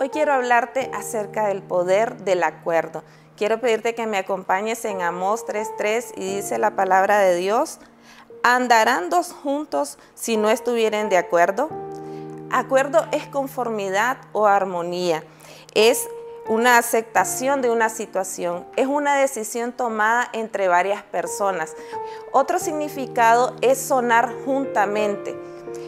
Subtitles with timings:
[0.00, 3.02] Hoy quiero hablarte acerca del poder del acuerdo.
[3.36, 7.80] Quiero pedirte que me acompañes en Amós 3.3 y dice la palabra de Dios,
[8.44, 11.68] ¿andarán dos juntos si no estuvieren de acuerdo?
[12.52, 15.24] Acuerdo es conformidad o armonía,
[15.74, 16.08] es
[16.46, 21.74] una aceptación de una situación, es una decisión tomada entre varias personas.
[22.30, 25.36] Otro significado es sonar juntamente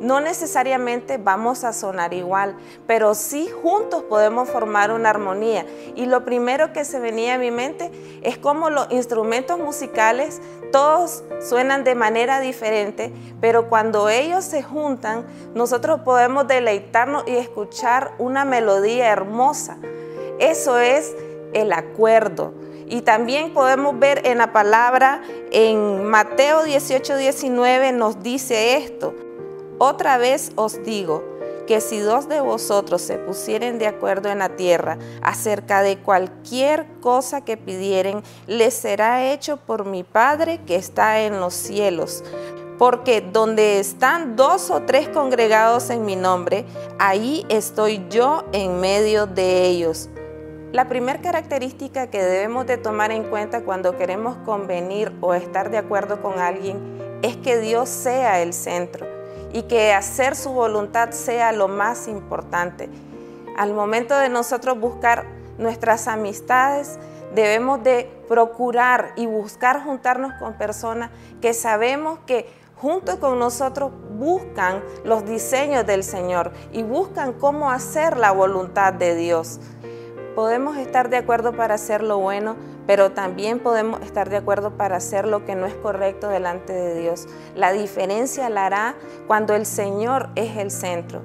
[0.00, 2.56] no necesariamente vamos a sonar igual,
[2.86, 5.66] pero sí juntos podemos formar una armonía.
[5.94, 7.90] Y lo primero que se venía a mi mente
[8.22, 10.40] es cómo los instrumentos musicales
[10.72, 18.12] todos suenan de manera diferente, pero cuando ellos se juntan, nosotros podemos deleitarnos y escuchar
[18.18, 19.78] una melodía hermosa.
[20.38, 21.14] Eso es
[21.52, 22.54] el acuerdo.
[22.86, 29.14] Y también podemos ver en la palabra, en Mateo 18, 19 nos dice esto.
[29.78, 31.32] Otra vez os digo
[31.66, 36.86] que si dos de vosotros se pusieren de acuerdo en la tierra acerca de cualquier
[37.00, 42.24] cosa que pidieren, les será hecho por mi Padre que está en los cielos.
[42.78, 46.64] Porque donde están dos o tres congregados en mi nombre,
[46.98, 50.08] ahí estoy yo en medio de ellos.
[50.72, 55.76] La primera característica que debemos de tomar en cuenta cuando queremos convenir o estar de
[55.76, 59.21] acuerdo con alguien es que Dios sea el centro
[59.52, 62.88] y que hacer su voluntad sea lo más importante.
[63.56, 65.26] Al momento de nosotros buscar
[65.58, 66.98] nuestras amistades,
[67.34, 74.82] debemos de procurar y buscar juntarnos con personas que sabemos que junto con nosotros buscan
[75.04, 79.60] los diseños del Señor y buscan cómo hacer la voluntad de Dios.
[80.34, 84.96] Podemos estar de acuerdo para hacer lo bueno, pero también podemos estar de acuerdo para
[84.96, 87.26] hacer lo que no es correcto delante de Dios.
[87.54, 88.94] La diferencia la hará
[89.26, 91.22] cuando el Señor es el centro.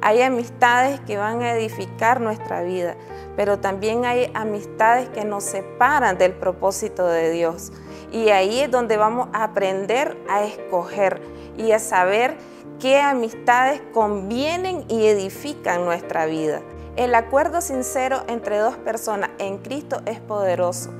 [0.00, 2.96] Hay amistades que van a edificar nuestra vida,
[3.36, 7.72] pero también hay amistades que nos separan del propósito de Dios.
[8.12, 11.20] Y ahí es donde vamos a aprender a escoger
[11.56, 12.36] y a saber
[12.78, 16.62] qué amistades convienen y edifican nuestra vida.
[16.98, 20.90] El acuerdo sincero entre dos personas en Cristo es poderoso,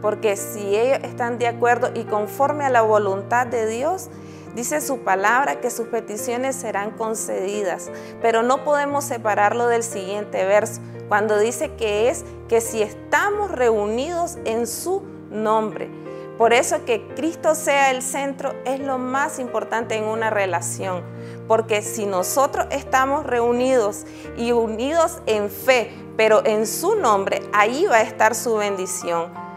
[0.00, 4.08] porque si ellos están de acuerdo y conforme a la voluntad de Dios,
[4.56, 7.90] dice su palabra que sus peticiones serán concedidas,
[8.22, 14.38] pero no podemos separarlo del siguiente verso, cuando dice que es que si estamos reunidos
[14.46, 15.90] en su nombre.
[16.38, 21.02] Por eso que Cristo sea el centro es lo más importante en una relación
[21.48, 24.04] porque si nosotros estamos reunidos
[24.36, 29.51] y unidos en fe, pero en su nombre, ahí va a estar su bendición.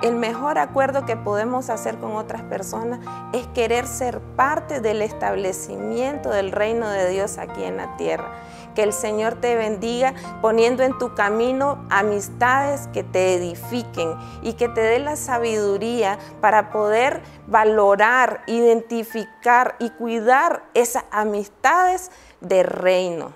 [0.00, 3.00] El mejor acuerdo que podemos hacer con otras personas
[3.32, 8.30] es querer ser parte del establecimiento del reino de Dios aquí en la tierra.
[8.76, 14.68] Que el Señor te bendiga poniendo en tu camino amistades que te edifiquen y que
[14.68, 23.32] te dé la sabiduría para poder valorar, identificar y cuidar esas amistades de reino.